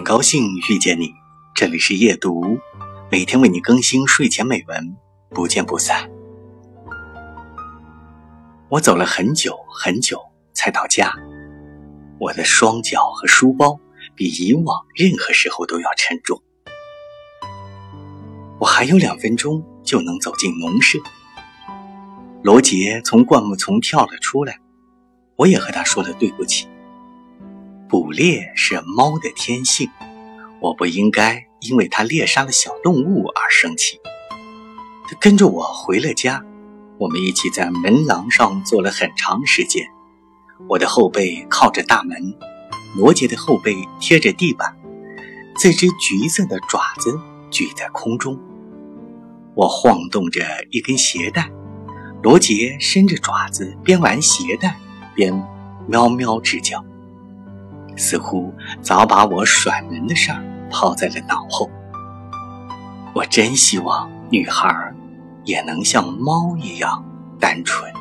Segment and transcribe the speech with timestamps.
[0.00, 1.12] 很高兴遇见你，
[1.54, 2.58] 这里是夜读，
[3.10, 4.96] 每天为你更新睡前美文，
[5.28, 6.10] 不见不散。
[8.70, 10.18] 我走了很久很久
[10.54, 11.12] 才到家，
[12.18, 13.78] 我的双脚和书包
[14.14, 16.42] 比以往任何时候都要沉重。
[18.58, 20.98] 我还有两分钟就能走进农舍。
[22.42, 24.60] 罗杰从灌木丛跳了出来，
[25.36, 26.69] 我也和他说了对不起。
[27.90, 29.90] 捕猎是猫的天性，
[30.60, 34.00] 我不应该因为它猎杀了小动物而生气。
[35.08, 36.44] 它跟着我回了家，
[36.98, 39.84] 我们一起在门廊上坐了很长时间。
[40.68, 42.32] 我的后背靠着大门，
[42.96, 44.76] 罗杰的后背贴着地板，
[45.58, 48.38] 这只橘色的爪子举在空中。
[49.56, 51.50] 我晃动着一根鞋带，
[52.22, 54.78] 罗杰伸着爪子边玩鞋带
[55.12, 55.44] 边
[55.88, 56.84] 喵喵直叫。
[58.00, 61.70] 似乎早把我甩门的事儿抛在了脑后。
[63.14, 64.94] 我真希望女孩
[65.44, 67.04] 也能像猫一样
[67.38, 67.92] 单纯。